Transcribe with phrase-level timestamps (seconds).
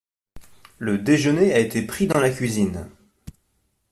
[0.79, 2.89] Le déjeuner a été pris dans la cuisine.